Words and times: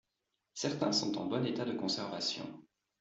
Certains 0.55 0.93
sont 0.93 1.15
en 1.19 1.27
bon 1.27 1.45
état 1.45 1.63
de 1.63 1.73
conservation. 1.77 2.47